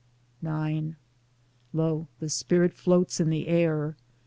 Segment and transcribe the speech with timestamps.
[0.41, 0.95] IX
[1.73, 2.07] Lo!
[2.19, 3.95] the spirit floats in the air.